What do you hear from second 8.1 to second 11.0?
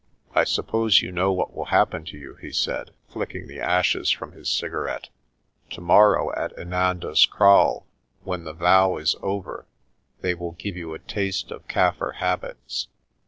when the vow is over, they will give you a